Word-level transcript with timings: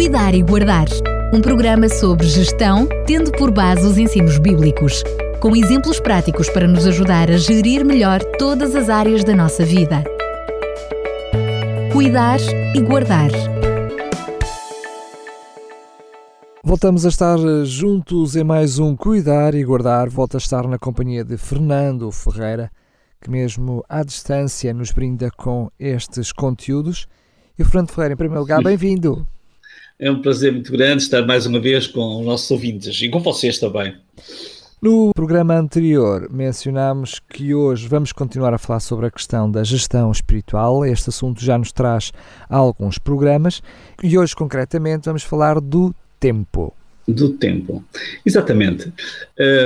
Cuidar 0.00 0.34
e 0.34 0.42
Guardar, 0.42 0.86
um 1.30 1.42
programa 1.42 1.86
sobre 1.86 2.26
gestão, 2.26 2.88
tendo 3.06 3.30
por 3.32 3.50
base 3.50 3.86
os 3.86 3.98
ensinos 3.98 4.38
bíblicos, 4.38 5.02
com 5.42 5.54
exemplos 5.54 6.00
práticos 6.00 6.48
para 6.48 6.66
nos 6.66 6.86
ajudar 6.86 7.30
a 7.30 7.36
gerir 7.36 7.84
melhor 7.84 8.24
todas 8.38 8.74
as 8.74 8.88
áreas 8.88 9.22
da 9.24 9.36
nossa 9.36 9.62
vida. 9.62 10.02
Cuidar 11.92 12.40
e 12.74 12.80
Guardar. 12.80 13.28
Voltamos 16.64 17.04
a 17.04 17.10
estar 17.10 17.36
juntos 17.66 18.36
em 18.36 18.42
mais 18.42 18.78
um 18.78 18.96
Cuidar 18.96 19.54
e 19.54 19.62
Guardar. 19.62 20.08
Volto 20.08 20.36
a 20.36 20.38
estar 20.38 20.66
na 20.66 20.78
companhia 20.78 21.22
de 21.22 21.36
Fernando 21.36 22.10
Ferreira, 22.10 22.72
que 23.20 23.30
mesmo 23.30 23.84
à 23.86 24.02
distância 24.02 24.72
nos 24.72 24.92
brinda 24.92 25.30
com 25.30 25.70
estes 25.78 26.32
conteúdos. 26.32 27.06
E 27.58 27.62
Fernando 27.62 27.90
Ferreira, 27.90 28.14
em 28.14 28.16
primeiro 28.16 28.40
lugar, 28.40 28.62
bem-vindo. 28.62 29.28
É 30.02 30.10
um 30.10 30.22
prazer 30.22 30.50
muito 30.50 30.72
grande 30.72 31.02
estar 31.02 31.26
mais 31.26 31.44
uma 31.44 31.60
vez 31.60 31.86
com 31.86 32.20
os 32.20 32.24
nossos 32.24 32.50
ouvintes 32.50 32.98
e 33.02 33.10
com 33.10 33.20
vocês 33.20 33.58
também. 33.58 33.94
No 34.80 35.10
programa 35.14 35.54
anterior 35.54 36.26
mencionámos 36.32 37.20
que 37.28 37.54
hoje 37.54 37.86
vamos 37.86 38.10
continuar 38.10 38.54
a 38.54 38.58
falar 38.58 38.80
sobre 38.80 39.04
a 39.04 39.10
questão 39.10 39.50
da 39.50 39.62
gestão 39.62 40.10
espiritual. 40.10 40.86
Este 40.86 41.10
assunto 41.10 41.44
já 41.44 41.58
nos 41.58 41.70
traz 41.70 42.12
alguns 42.48 42.96
programas 42.96 43.62
e 44.02 44.16
hoje, 44.16 44.34
concretamente, 44.34 45.04
vamos 45.04 45.22
falar 45.22 45.60
do 45.60 45.94
tempo. 46.18 46.72
Do 47.06 47.34
tempo, 47.34 47.84
exatamente. 48.24 48.90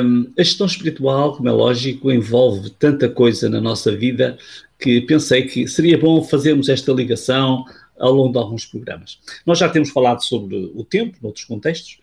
Um, 0.02 0.26
a 0.36 0.42
gestão 0.42 0.66
espiritual, 0.66 1.36
como 1.36 1.48
é 1.48 1.52
lógico, 1.52 2.10
envolve 2.10 2.70
tanta 2.70 3.08
coisa 3.08 3.48
na 3.48 3.60
nossa 3.60 3.94
vida 3.94 4.36
que 4.80 5.00
pensei 5.02 5.42
que 5.42 5.68
seria 5.68 5.96
bom 5.96 6.24
fazermos 6.24 6.68
esta 6.68 6.90
ligação 6.92 7.64
ao 7.98 8.12
longo 8.12 8.32
de 8.32 8.38
alguns 8.38 8.64
programas. 8.64 9.20
Nós 9.46 9.58
já 9.58 9.68
temos 9.68 9.90
falado 9.90 10.22
sobre 10.22 10.56
o 10.74 10.84
tempo, 10.84 11.18
noutros 11.22 11.44
contextos, 11.44 11.98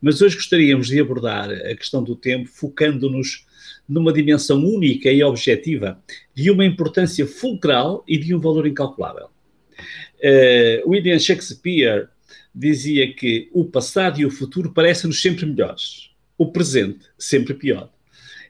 mas 0.00 0.20
hoje 0.20 0.36
gostaríamos 0.36 0.88
de 0.88 1.00
abordar 1.00 1.50
a 1.50 1.74
questão 1.74 2.02
do 2.02 2.14
tempo 2.14 2.48
focando-nos 2.48 3.46
numa 3.88 4.12
dimensão 4.12 4.64
única 4.64 5.10
e 5.10 5.22
objetiva 5.22 6.00
de 6.34 6.50
uma 6.50 6.64
importância 6.64 7.26
fulcral 7.26 8.04
e 8.06 8.18
de 8.18 8.34
um 8.34 8.40
valor 8.40 8.66
incalculável. 8.66 9.28
Uh, 10.18 10.88
William 10.90 11.18
Shakespeare 11.18 12.08
dizia 12.54 13.12
que 13.12 13.50
o 13.52 13.64
passado 13.64 14.20
e 14.20 14.26
o 14.26 14.30
futuro 14.30 14.72
parecem-nos 14.72 15.20
sempre 15.20 15.46
melhores, 15.46 16.10
o 16.38 16.50
presente 16.50 17.06
sempre 17.18 17.54
pior 17.54 17.90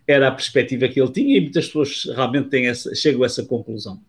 era 0.06 0.28
a 0.28 0.32
perspectiva 0.32 0.88
que 0.88 1.00
ele 1.00 1.10
tinha 1.10 1.36
e 1.36 1.40
muitas 1.40 1.66
pessoas 1.66 2.04
realmente 2.14 2.48
têm 2.48 2.68
essa, 2.68 2.94
chegam 2.94 3.22
a 3.22 3.26
essa 3.26 3.44
conclusão. 3.44 4.00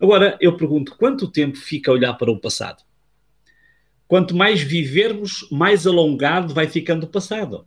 Agora, 0.00 0.38
eu 0.40 0.56
pergunto, 0.56 0.96
quanto 0.96 1.30
tempo 1.30 1.56
fica 1.56 1.90
a 1.90 1.94
olhar 1.94 2.14
para 2.14 2.30
o 2.30 2.40
passado? 2.40 2.82
Quanto 4.06 4.34
mais 4.34 4.62
vivermos, 4.62 5.46
mais 5.50 5.86
alongado 5.86 6.54
vai 6.54 6.66
ficando 6.66 7.04
o 7.04 7.08
passado. 7.08 7.66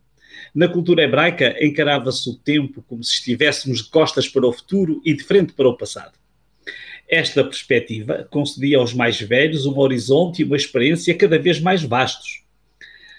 Na 0.53 0.67
cultura 0.67 1.03
hebraica, 1.03 1.55
encarava-se 1.63 2.29
o 2.29 2.35
tempo 2.35 2.83
como 2.83 3.03
se 3.03 3.13
estivéssemos 3.13 3.83
de 3.83 3.89
costas 3.89 4.27
para 4.27 4.45
o 4.45 4.53
futuro 4.53 5.01
e 5.03 5.15
de 5.15 5.23
frente 5.23 5.53
para 5.53 5.67
o 5.67 5.77
passado. 5.77 6.13
Esta 7.07 7.43
perspectiva 7.43 8.27
concedia 8.29 8.77
aos 8.77 8.93
mais 8.93 9.19
velhos 9.19 9.65
um 9.65 9.77
horizonte 9.77 10.41
e 10.41 10.45
uma 10.45 10.57
experiência 10.57 11.15
cada 11.15 11.39
vez 11.39 11.59
mais 11.59 11.83
vastos. 11.83 12.43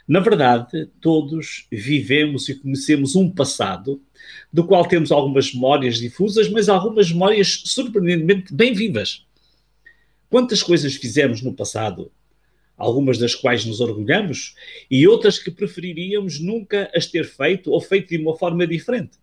Na 0.09 0.21
verdade, 0.21 0.87
todos 1.03 1.67
vivemos 1.71 2.49
e 2.49 2.55
conhecemos 2.55 3.15
um 3.15 3.31
passado 3.31 4.03
do 4.51 4.65
qual 4.65 4.87
temos 4.87 5.13
algumas 5.13 5.53
memórias 5.53 5.99
difusas, 5.99 6.49
mas 6.49 6.71
algumas 6.71 7.13
memórias 7.13 7.63
surpreendentemente 7.67 8.55
bem 8.55 8.73
vivas. 8.73 9.27
Quantas 10.31 10.63
coisas 10.63 10.95
fizemos 10.95 11.43
no 11.43 11.53
passado, 11.53 12.11
algumas 12.75 13.19
das 13.19 13.35
quais 13.35 13.67
nos 13.67 13.81
orgulhamos, 13.81 14.55
e 14.91 15.07
outras 15.07 15.39
que 15.39 15.51
preferiríamos 15.51 16.41
nunca 16.41 16.91
as 16.95 17.05
ter 17.05 17.27
feito 17.27 17.71
ou 17.71 17.79
feito 17.79 18.09
de 18.09 18.17
uma 18.17 18.35
forma 18.35 18.67
diferente. 18.67 19.19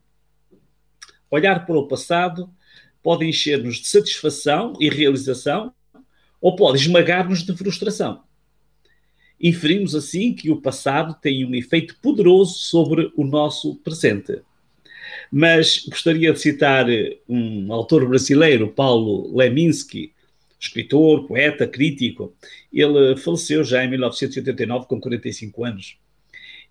Olhar 1.31 1.65
para 1.65 1.79
o 1.79 1.87
passado 1.87 2.47
pode 3.01 3.25
encher-nos 3.25 3.77
de 3.77 3.87
satisfação 3.87 4.73
e 4.79 4.87
realização, 4.87 5.73
ou 6.39 6.55
pode 6.55 6.77
esmagar-nos 6.77 7.41
de 7.41 7.57
frustração. 7.57 8.23
Inferimos 9.39 9.93
assim 9.93 10.33
que 10.33 10.49
o 10.49 10.61
passado 10.61 11.15
tem 11.21 11.45
um 11.45 11.53
efeito 11.53 11.95
poderoso 12.01 12.53
sobre 12.55 13.11
o 13.15 13.23
nosso 13.23 13.75
presente. 13.77 14.41
Mas 15.31 15.85
gostaria 15.87 16.31
de 16.31 16.39
citar 16.39 16.85
um 17.27 17.71
autor 17.71 18.07
brasileiro, 18.07 18.69
Paulo 18.69 19.35
Leminski, 19.35 20.13
escritor, 20.59 21.27
poeta, 21.27 21.67
crítico. 21.67 22.33
Ele 22.71 23.15
faleceu 23.17 23.63
já 23.63 23.83
em 23.83 23.89
1989, 23.89 24.87
com 24.87 24.99
45 24.99 25.65
anos. 25.65 25.97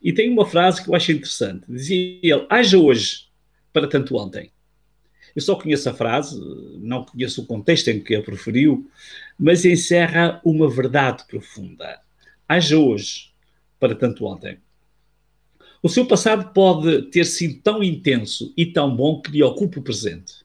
E 0.02 0.12
tem 0.12 0.30
uma 0.30 0.46
frase 0.46 0.82
que 0.82 0.90
eu 0.90 0.94
acho 0.94 1.12
interessante. 1.12 1.64
Dizia 1.68 2.18
ele: 2.22 2.46
haja 2.50 2.78
hoje 2.78 3.26
para 3.72 3.88
tanto 3.88 4.16
ontem. 4.16 4.50
Eu 5.34 5.42
só 5.42 5.56
conheço 5.56 5.88
a 5.88 5.94
frase, 5.94 6.40
não 6.78 7.04
conheço 7.04 7.42
o 7.42 7.46
contexto 7.46 7.88
em 7.88 8.00
que 8.00 8.14
a 8.14 8.22
proferiu, 8.22 8.88
mas 9.36 9.64
encerra 9.64 10.40
uma 10.44 10.70
verdade 10.70 11.24
profunda. 11.26 11.98
Haja 12.48 12.78
hoje 12.78 13.32
para 13.78 13.94
tanto 13.94 14.24
ontem. 14.24 14.58
O 15.82 15.88
seu 15.88 16.06
passado 16.06 16.52
pode 16.52 17.10
ter 17.10 17.26
sido 17.26 17.60
tão 17.60 17.82
intenso 17.82 18.52
e 18.56 18.64
tão 18.64 18.94
bom 18.94 19.20
que 19.20 19.30
lhe 19.30 19.42
ocupa 19.42 19.80
o 19.80 19.82
presente. 19.82 20.44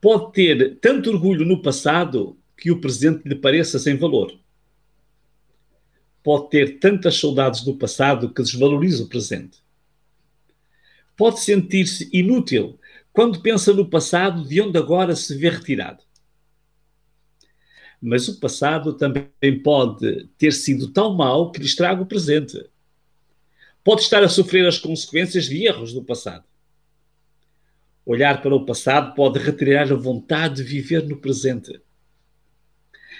Pode 0.00 0.32
ter 0.32 0.78
tanto 0.80 1.10
orgulho 1.10 1.44
no 1.44 1.62
passado 1.62 2.36
que 2.56 2.70
o 2.70 2.80
presente 2.80 3.28
lhe 3.28 3.36
pareça 3.36 3.78
sem 3.78 3.96
valor. 3.96 4.36
Pode 6.22 6.50
ter 6.50 6.78
tantas 6.78 7.18
saudades 7.18 7.62
do 7.62 7.76
passado 7.76 8.32
que 8.32 8.42
desvaloriza 8.42 9.04
o 9.04 9.08
presente. 9.08 9.58
Pode 11.16 11.40
sentir-se 11.40 12.08
inútil 12.12 12.78
quando 13.12 13.40
pensa 13.40 13.72
no 13.72 13.88
passado 13.88 14.44
de 14.44 14.60
onde 14.60 14.78
agora 14.78 15.14
se 15.14 15.36
vê 15.36 15.50
retirado. 15.50 16.02
Mas 18.02 18.26
o 18.26 18.40
passado 18.40 18.94
também 18.94 19.62
pode 19.62 20.26
ter 20.36 20.52
sido 20.52 20.92
tão 20.92 21.14
mau 21.14 21.52
que 21.52 21.60
lhe 21.60 21.66
estraga 21.66 22.02
o 22.02 22.06
presente 22.06 22.58
pode 23.84 24.02
estar 24.02 24.22
a 24.22 24.28
sofrer 24.28 24.66
as 24.66 24.78
consequências 24.78 25.46
de 25.46 25.66
erros 25.66 25.92
do 25.92 26.04
passado. 26.04 26.44
Olhar 28.04 28.40
para 28.42 28.54
o 28.54 28.64
passado 28.64 29.14
pode 29.14 29.38
retirar 29.38 29.90
a 29.92 29.96
vontade 29.96 30.56
de 30.56 30.62
viver 30.62 31.06
no 31.06 31.16
presente. 31.16 31.80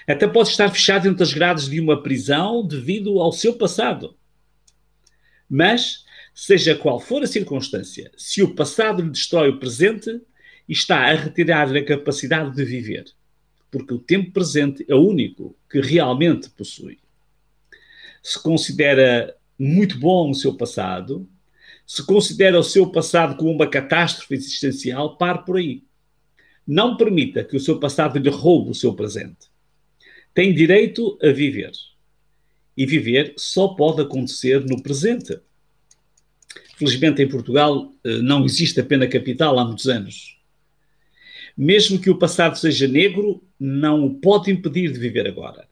Até 0.08 0.26
pode 0.26 0.48
estar 0.48 0.68
fechado 0.70 1.08
entre 1.08 1.22
as 1.22 1.32
grades 1.32 1.68
de 1.68 1.80
uma 1.80 2.02
prisão 2.02 2.66
devido 2.66 3.20
ao 3.20 3.32
seu 3.32 3.54
passado. 3.54 4.16
Mas, 5.48 6.04
seja 6.34 6.74
qual 6.74 6.98
for 6.98 7.22
a 7.22 7.26
circunstância, 7.26 8.10
se 8.16 8.42
o 8.42 8.54
passado 8.54 9.02
lhe 9.02 9.10
destrói 9.10 9.50
o 9.50 9.58
presente, 9.60 10.20
está 10.68 11.10
a 11.10 11.14
retirar-lhe 11.14 11.78
a 11.78 11.84
capacidade 11.84 12.56
de 12.56 12.64
viver. 12.64 13.04
Porque 13.72 13.94
o 13.94 13.98
tempo 13.98 14.30
presente 14.32 14.84
é 14.86 14.94
o 14.94 15.00
único 15.00 15.56
que 15.68 15.80
realmente 15.80 16.50
possui. 16.50 16.98
Se 18.22 18.40
considera 18.40 19.34
muito 19.58 19.98
bom 19.98 20.28
no 20.28 20.34
seu 20.34 20.54
passado, 20.54 21.26
se 21.86 22.04
considera 22.04 22.60
o 22.60 22.62
seu 22.62 22.92
passado 22.92 23.34
como 23.34 23.50
uma 23.50 23.66
catástrofe 23.66 24.34
existencial, 24.34 25.16
pare 25.16 25.44
por 25.46 25.56
aí. 25.56 25.82
Não 26.66 26.98
permita 26.98 27.42
que 27.42 27.56
o 27.56 27.60
seu 27.60 27.80
passado 27.80 28.18
lhe 28.18 28.28
roube 28.28 28.70
o 28.70 28.74
seu 28.74 28.94
presente. 28.94 29.50
Tem 30.34 30.54
direito 30.54 31.18
a 31.22 31.32
viver. 31.32 31.72
E 32.76 32.84
viver 32.84 33.32
só 33.38 33.68
pode 33.68 34.02
acontecer 34.02 34.64
no 34.66 34.82
presente. 34.82 35.40
Felizmente 36.76 37.22
em 37.22 37.28
Portugal 37.28 37.90
eh, 38.04 38.18
não 38.18 38.44
existe 38.44 38.80
a 38.80 38.84
pena 38.84 39.06
capital 39.06 39.58
há 39.58 39.64
muitos 39.64 39.88
anos. 39.88 40.41
Mesmo 41.56 42.00
que 42.00 42.10
o 42.10 42.18
passado 42.18 42.56
seja 42.56 42.88
negro, 42.88 43.42
não 43.58 44.06
o 44.06 44.14
pode 44.14 44.50
impedir 44.50 44.92
de 44.92 44.98
viver 44.98 45.26
agora. 45.26 45.68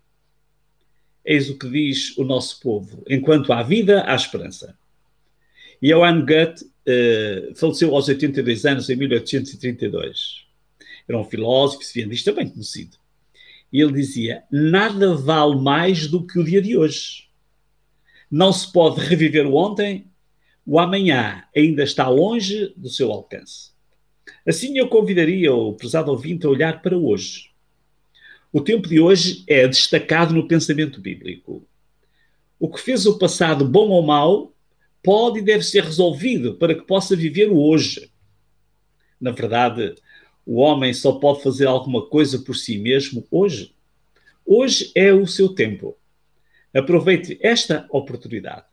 Eis 1.24 1.48
o 1.48 1.58
que 1.58 1.68
diz 1.68 2.16
o 2.16 2.24
nosso 2.24 2.60
povo: 2.60 3.04
enquanto 3.08 3.52
há 3.52 3.62
vida, 3.62 4.04
há 4.06 4.14
esperança. 4.14 4.78
Johann 5.82 6.26
Goethe 6.26 6.64
uh, 6.64 7.54
faleceu 7.54 7.94
aos 7.94 8.08
82 8.08 8.64
anos, 8.66 8.90
em 8.90 8.96
1832. 8.96 10.46
Era 11.08 11.18
um 11.18 11.24
filósofo 11.24 11.84
cientista 11.84 12.32
bem 12.32 12.48
conhecido. 12.48 12.96
E 13.72 13.80
ele 13.80 13.92
dizia: 13.92 14.44
nada 14.50 15.14
vale 15.14 15.56
mais 15.56 16.06
do 16.06 16.26
que 16.26 16.38
o 16.38 16.44
dia 16.44 16.60
de 16.60 16.76
hoje. 16.76 17.28
Não 18.30 18.52
se 18.52 18.70
pode 18.70 19.00
reviver 19.00 19.46
o 19.46 19.54
ontem, 19.54 20.06
o 20.64 20.78
amanhã 20.78 21.44
ainda 21.56 21.82
está 21.82 22.08
longe 22.08 22.72
do 22.76 22.88
seu 22.88 23.10
alcance. 23.10 23.72
Assim, 24.46 24.78
eu 24.78 24.88
convidaria 24.88 25.52
o 25.52 25.74
prezado 25.74 26.10
ouvinte 26.10 26.46
a 26.46 26.50
olhar 26.50 26.82
para 26.82 26.96
hoje 26.96 27.50
o 28.52 28.60
tempo 28.60 28.88
de 28.88 28.98
hoje 28.98 29.44
é 29.46 29.66
destacado 29.66 30.34
no 30.34 30.48
pensamento 30.48 31.00
bíblico. 31.00 31.64
O 32.58 32.68
que 32.68 32.80
fez 32.80 33.06
o 33.06 33.16
passado 33.16 33.66
bom 33.66 33.88
ou 33.90 34.02
mau 34.02 34.52
pode 35.02 35.38
e 35.38 35.42
deve 35.42 35.62
ser 35.62 35.84
resolvido 35.84 36.56
para 36.56 36.74
que 36.74 36.82
possa 36.82 37.14
viver 37.14 37.48
o 37.48 37.58
hoje. 37.58 38.10
Na 39.20 39.30
verdade, 39.30 39.94
o 40.44 40.56
homem 40.56 40.92
só 40.92 41.12
pode 41.12 41.42
fazer 41.42 41.66
alguma 41.66 42.06
coisa 42.06 42.40
por 42.40 42.56
si 42.56 42.76
mesmo 42.76 43.24
hoje. 43.30 43.72
Hoje 44.44 44.90
é 44.96 45.12
o 45.12 45.26
seu 45.26 45.54
tempo. 45.54 45.96
Aproveite 46.74 47.38
esta 47.40 47.86
oportunidade. 47.88 48.64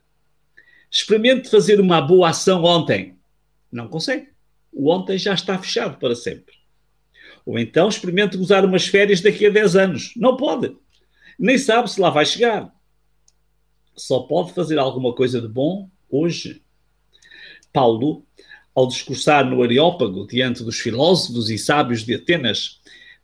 Experimente 0.90 1.48
fazer 1.48 1.80
uma 1.80 2.00
boa 2.00 2.30
ação 2.30 2.64
ontem. 2.64 3.16
Não 3.70 3.86
consegue. 3.86 4.28
O 4.72 4.90
ontem 4.90 5.18
já 5.18 5.34
está 5.34 5.58
fechado 5.58 5.98
para 5.98 6.14
sempre. 6.14 6.54
Ou 7.44 7.58
então 7.58 7.88
experimente 7.88 8.36
gozar 8.36 8.64
umas 8.64 8.86
férias 8.86 9.20
daqui 9.20 9.46
a 9.46 9.50
10 9.50 9.76
anos. 9.76 10.12
Não 10.16 10.36
pode. 10.36 10.76
Nem 11.38 11.56
sabe 11.56 11.90
se 11.90 12.00
lá 12.00 12.10
vai 12.10 12.26
chegar. 12.26 12.72
Só 13.96 14.20
pode 14.20 14.52
fazer 14.52 14.78
alguma 14.78 15.14
coisa 15.14 15.40
de 15.40 15.48
bom 15.48 15.88
hoje. 16.10 16.62
Paulo, 17.72 18.26
ao 18.74 18.86
discursar 18.86 19.48
no 19.48 19.62
Areópago 19.62 20.26
diante 20.26 20.62
dos 20.62 20.78
filósofos 20.78 21.50
e 21.50 21.58
sábios 21.58 22.04
de 22.04 22.14
Atenas, 22.14 22.80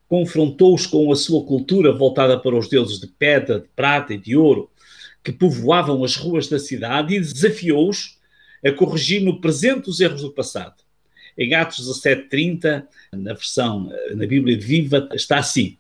confrontou-os 0.08 0.86
com 0.86 1.10
a 1.10 1.16
sua 1.16 1.44
cultura 1.44 1.92
voltada 1.92 2.38
para 2.38 2.56
os 2.56 2.68
deuses 2.68 3.00
de 3.00 3.06
pedra, 3.06 3.60
de 3.60 3.68
prata 3.68 4.14
e 4.14 4.18
de 4.18 4.36
ouro, 4.36 4.70
que 5.24 5.32
povoavam 5.32 6.04
as 6.04 6.16
ruas 6.16 6.48
da 6.48 6.58
cidade 6.58 7.14
e 7.14 7.20
desafiou-os 7.20 8.20
a 8.64 8.70
corrigir 8.70 9.22
no 9.22 9.40
presente 9.40 9.88
os 9.88 10.00
erros 10.00 10.22
do 10.22 10.32
passado. 10.32 10.83
Em 11.36 11.54
Atos 11.54 11.86
17:30, 11.88 12.86
na 13.12 13.32
versão 13.32 13.90
na 14.14 14.26
Bíblia 14.26 14.58
Viva, 14.58 15.08
está 15.12 15.38
assim: 15.38 15.76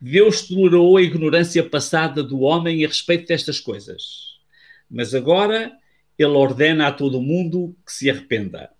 Deus 0.00 0.42
tolerou 0.42 0.96
a 0.96 1.02
ignorância 1.02 1.62
passada 1.62 2.22
do 2.22 2.40
homem 2.40 2.84
a 2.84 2.88
respeito 2.88 3.28
destas 3.28 3.58
coisas, 3.58 4.36
mas 4.90 5.14
agora 5.14 5.72
ele 6.18 6.32
ordena 6.32 6.88
a 6.88 6.92
todo 6.92 7.20
mundo 7.20 7.74
que 7.84 7.92
se 7.92 8.10
arrependa. 8.10 8.70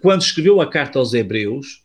Quando 0.00 0.22
escreveu 0.22 0.60
a 0.60 0.66
carta 0.66 0.98
aos 0.98 1.12
Hebreus, 1.12 1.84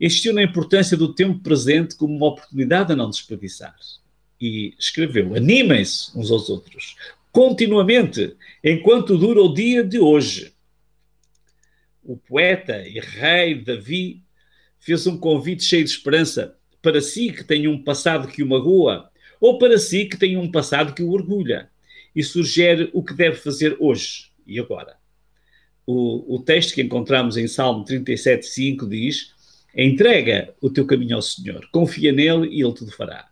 insistiu 0.00 0.32
na 0.32 0.42
importância 0.42 0.96
do 0.96 1.12
tempo 1.12 1.40
presente 1.40 1.96
como 1.96 2.14
uma 2.14 2.28
oportunidade 2.28 2.92
a 2.92 2.96
não 2.96 3.10
desperdiçar. 3.10 3.74
E 4.40 4.74
escreveu: 4.78 5.34
animem-se 5.34 6.16
uns 6.16 6.30
aos 6.30 6.48
outros, 6.48 6.96
continuamente, 7.32 8.36
enquanto 8.62 9.18
dura 9.18 9.42
o 9.42 9.52
dia 9.52 9.82
de 9.82 9.98
hoje. 9.98 10.52
O 12.08 12.16
poeta 12.16 12.88
e 12.88 12.98
rei 13.00 13.54
Davi 13.56 14.22
fez 14.80 15.06
um 15.06 15.18
convite 15.18 15.62
cheio 15.62 15.84
de 15.84 15.90
esperança 15.90 16.56
para 16.80 17.02
si 17.02 17.30
que 17.30 17.44
tem 17.44 17.68
um 17.68 17.84
passado 17.84 18.28
que 18.28 18.42
o 18.42 18.46
magoa, 18.46 19.10
ou 19.38 19.58
para 19.58 19.76
si 19.76 20.06
que 20.06 20.16
tem 20.16 20.34
um 20.38 20.50
passado 20.50 20.94
que 20.94 21.02
o 21.02 21.10
orgulha, 21.10 21.68
e 22.16 22.24
sugere 22.24 22.88
o 22.94 23.04
que 23.04 23.12
deve 23.12 23.36
fazer 23.36 23.76
hoje 23.78 24.30
e 24.46 24.58
agora. 24.58 24.96
O, 25.86 26.36
o 26.36 26.38
texto 26.42 26.72
que 26.72 26.80
encontramos 26.80 27.36
em 27.36 27.46
Salmo 27.46 27.84
37,5 27.84 28.88
diz: 28.88 29.34
Entrega 29.76 30.54
o 30.62 30.70
teu 30.70 30.86
caminho 30.86 31.16
ao 31.16 31.20
Senhor, 31.20 31.68
confia 31.70 32.10
nele 32.10 32.48
e 32.48 32.62
ele 32.62 32.72
tudo 32.72 32.90
fará. 32.90 33.30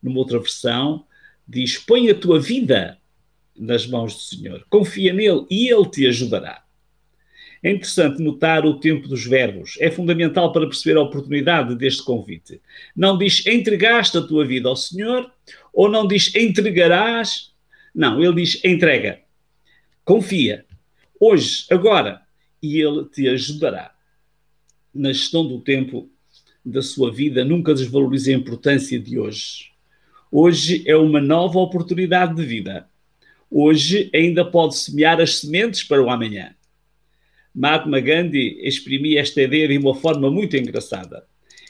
Numa 0.00 0.18
outra 0.18 0.38
versão, 0.38 1.04
diz: 1.46 1.76
Põe 1.76 2.08
a 2.08 2.14
tua 2.14 2.38
vida 2.38 2.98
nas 3.56 3.84
mãos 3.84 4.14
do 4.14 4.20
Senhor, 4.20 4.64
confia 4.70 5.12
nele 5.12 5.44
e 5.50 5.68
ele 5.68 5.90
te 5.90 6.06
ajudará. 6.06 6.65
É 7.66 7.70
interessante 7.72 8.22
notar 8.22 8.64
o 8.64 8.78
tempo 8.78 9.08
dos 9.08 9.26
verbos. 9.26 9.74
É 9.80 9.90
fundamental 9.90 10.52
para 10.52 10.68
perceber 10.68 10.96
a 10.96 11.02
oportunidade 11.02 11.74
deste 11.74 12.00
convite. 12.04 12.60
Não 12.94 13.18
diz 13.18 13.44
entregaste 13.44 14.16
a 14.16 14.22
tua 14.22 14.46
vida 14.46 14.68
ao 14.68 14.76
Senhor 14.76 15.28
ou 15.74 15.90
não 15.90 16.06
diz 16.06 16.32
entregarás. 16.36 17.52
Não, 17.92 18.22
ele 18.22 18.36
diz 18.36 18.64
entrega. 18.64 19.18
Confia. 20.04 20.64
Hoje, 21.18 21.64
agora. 21.68 22.22
E 22.62 22.80
ele 22.80 23.04
te 23.06 23.28
ajudará 23.28 23.92
na 24.94 25.12
gestão 25.12 25.44
do 25.44 25.60
tempo 25.60 26.08
da 26.64 26.82
sua 26.82 27.12
vida, 27.12 27.44
nunca 27.44 27.74
desvalorize 27.74 28.32
a 28.32 28.36
importância 28.36 28.96
de 28.96 29.18
hoje. 29.18 29.72
Hoje 30.30 30.84
é 30.86 30.96
uma 30.96 31.20
nova 31.20 31.58
oportunidade 31.58 32.36
de 32.36 32.44
vida. 32.44 32.88
Hoje 33.50 34.08
ainda 34.14 34.44
pode 34.44 34.76
semear 34.76 35.20
as 35.20 35.40
sementes 35.40 35.82
para 35.82 36.00
o 36.00 36.08
amanhã. 36.08 36.55
Mahatma 37.56 38.00
Gandhi 38.00 38.58
exprimia 38.60 39.18
esta 39.18 39.40
ideia 39.40 39.66
de 39.66 39.78
uma 39.78 39.94
forma 39.94 40.30
muito 40.30 40.54
engraçada. 40.58 41.26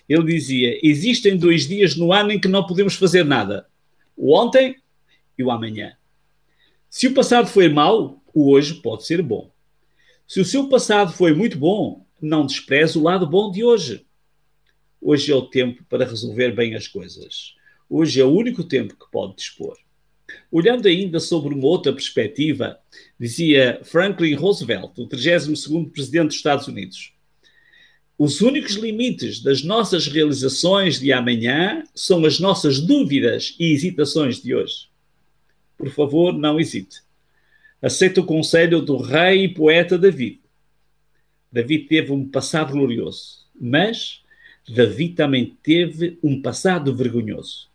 Ele 0.09 0.25
dizia: 0.25 0.81
Existem 0.83 1.37
dois 1.37 1.69
dias 1.69 1.95
no 1.95 2.13
ano 2.13 2.33
em 2.33 2.41
que 2.41 2.49
não 2.49 2.67
podemos 2.67 2.97
fazer 2.97 3.25
nada: 3.25 3.69
o 4.17 4.37
ontem 4.37 4.75
e 5.39 5.45
o 5.45 5.51
amanhã. 5.51 5.93
Se 6.91 7.07
o 7.07 7.15
passado 7.15 7.47
foi 7.47 7.69
mau, 7.69 8.21
o 8.35 8.51
hoje 8.51 8.75
pode 8.75 9.07
ser 9.07 9.23
bom. 9.23 9.53
Se 10.27 10.41
o 10.41 10.45
seu 10.45 10.69
passado 10.69 11.13
foi 11.13 11.33
muito 11.33 11.57
bom, 11.57 12.05
não 12.21 12.45
despreze 12.45 12.99
o 12.99 13.03
lado 13.03 13.25
bom 13.25 13.53
de 13.53 13.63
hoje. 13.63 14.05
Hoje 15.01 15.31
é 15.31 15.37
o 15.37 15.43
tempo 15.43 15.85
para 15.89 16.05
resolver 16.05 16.51
bem 16.51 16.75
as 16.75 16.89
coisas. 16.89 17.55
Hoje 17.89 18.21
é 18.21 18.25
o 18.25 18.33
único 18.33 18.65
tempo 18.65 18.97
que 18.97 19.09
pode 19.13 19.37
dispor. 19.37 19.77
Olhando 20.51 20.87
ainda 20.87 21.21
sobre 21.21 21.55
uma 21.55 21.67
outra 21.67 21.93
perspectiva, 21.93 22.79
dizia 23.19 23.81
Franklin 23.85 24.35
Roosevelt, 24.35 24.93
o 24.99 25.09
32º 25.09 25.91
presidente 25.91 26.29
dos 26.29 26.37
Estados 26.37 26.69
Unidos, 26.69 27.13
os 28.19 28.41
únicos 28.41 28.77
limites 28.77 29.43
das 29.43 29.63
nossas 29.63 30.07
realizações 30.07 30.99
de 30.99 31.13
amanhã 31.13 31.85
são 31.95 32.25
as 32.25 32.41
nossas 32.41 32.81
dúvidas 32.81 33.55
e 33.59 33.73
hesitações 33.73 34.41
de 34.41 34.55
hoje. 34.55 34.89
Por 35.77 35.91
favor, 35.91 36.33
não 36.33 36.59
hesite. 36.59 37.03
Aceite 37.83 38.19
o 38.19 38.25
conselho 38.25 38.81
do 38.81 38.97
rei 38.97 39.45
e 39.45 39.49
poeta 39.49 39.99
David. 39.99 40.41
Davi 41.53 41.81
teve 41.81 42.11
um 42.11 42.27
passado 42.27 42.73
glorioso, 42.73 43.47
mas 43.61 44.23
Davi 44.67 45.11
também 45.11 45.55
teve 45.63 46.19
um 46.23 46.41
passado 46.41 46.95
vergonhoso. 46.97 47.69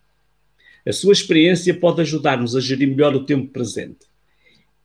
A 0.87 0.91
sua 0.91 1.13
experiência 1.13 1.73
pode 1.73 2.01
ajudar-nos 2.01 2.55
a 2.55 2.59
gerir 2.59 2.87
melhor 2.87 3.15
o 3.15 3.25
tempo 3.25 3.51
presente. 3.51 4.05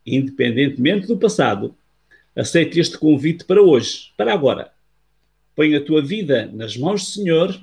Independentemente 0.05 1.07
do 1.07 1.17
passado, 1.17 1.75
aceite 2.35 2.79
este 2.79 2.97
convite 2.97 3.45
para 3.45 3.61
hoje, 3.61 4.11
para 4.15 4.33
agora. 4.33 4.71
Põe 5.55 5.75
a 5.75 5.83
tua 5.83 6.01
vida 6.01 6.49
nas 6.53 6.77
mãos 6.77 7.03
do 7.03 7.09
Senhor, 7.09 7.59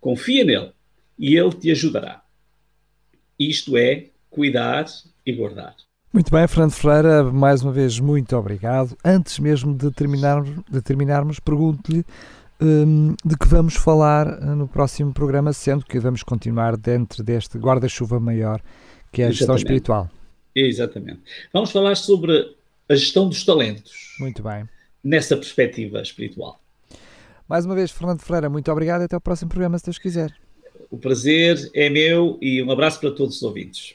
confia 0.00 0.44
nele 0.44 0.70
e 1.18 1.36
ele 1.36 1.52
te 1.52 1.70
ajudará. 1.70 2.22
Isto 3.38 3.76
é 3.76 4.06
cuidar 4.30 4.86
e 5.24 5.32
guardar. 5.32 5.76
Muito 6.12 6.30
bem, 6.30 6.48
Fernando 6.48 6.72
Ferreira, 6.72 7.24
mais 7.24 7.62
uma 7.62 7.72
vez 7.72 8.00
muito 8.00 8.34
obrigado. 8.34 8.96
Antes 9.04 9.38
mesmo 9.38 9.76
de, 9.76 9.90
terminar, 9.90 10.42
de 10.42 10.80
terminarmos, 10.80 11.38
pergunto-lhe 11.38 12.06
de 12.58 13.36
que 13.36 13.46
vamos 13.46 13.74
falar 13.74 14.26
uh, 14.26 14.56
no 14.56 14.66
próximo 14.66 15.12
programa, 15.12 15.52
sendo 15.52 15.84
que 15.84 15.98
vamos 15.98 16.22
continuar 16.22 16.76
dentro 16.76 17.22
deste 17.22 17.58
guarda-chuva 17.58 18.18
maior 18.18 18.60
que 19.12 19.22
é 19.22 19.26
a 19.26 19.30
gestão 19.30 19.56
espiritual. 19.56 20.10
Exatamente. 20.54 21.20
Vamos 21.52 21.70
falar 21.70 21.96
sobre 21.96 22.54
a 22.88 22.94
gestão 22.94 23.28
dos 23.28 23.44
talentos. 23.44 24.14
Muito 24.18 24.42
bem. 24.42 24.68
Nessa 25.02 25.36
perspectiva 25.36 26.00
espiritual. 26.00 26.60
Mais 27.48 27.64
uma 27.64 27.74
vez, 27.74 27.90
Fernando 27.90 28.20
Ferreira, 28.20 28.50
muito 28.50 28.70
obrigado 28.70 29.02
e 29.02 29.04
até 29.04 29.16
o 29.16 29.20
próximo 29.20 29.50
programa, 29.50 29.78
se 29.78 29.84
Deus 29.84 29.98
quiser. 29.98 30.34
O 30.90 30.98
prazer 30.98 31.70
é 31.74 31.88
meu 31.88 32.38
e 32.40 32.62
um 32.62 32.70
abraço 32.70 33.00
para 33.00 33.10
todos 33.10 33.36
os 33.36 33.42
ouvintes. 33.42 33.94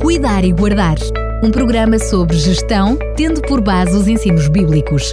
Cuidar 0.00 0.44
e 0.44 0.52
Guardar 0.52 0.96
um 1.44 1.50
programa 1.50 1.98
sobre 1.98 2.36
gestão, 2.36 2.96
tendo 3.16 3.42
por 3.42 3.60
base 3.60 3.96
os 3.96 4.06
ensinos 4.06 4.46
bíblicos, 4.46 5.12